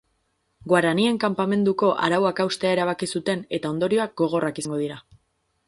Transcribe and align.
Guaranien 0.71 1.19
kanpamenduko 1.23 1.91
arauak 2.07 2.43
haustea 2.45 2.73
erabaki 2.77 3.11
zuten 3.19 3.47
eta 3.59 3.73
ondorioak 3.77 4.19
gogorrak 4.25 4.65
izango 4.67 4.85
dira. 4.85 5.03